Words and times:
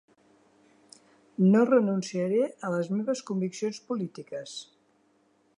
No 1.51 1.61
renunciaré 1.71 2.41
a 2.69 2.73
les 2.79 2.91
meves 2.97 3.23
conviccions 3.31 3.81
polítiques. 3.93 4.61